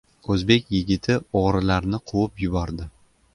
O‘zbek 0.35 0.71
yigiti 0.75 1.17
o‘g‘rilarni 1.41 2.01
quvib 2.13 2.43
yubordi 2.47 2.89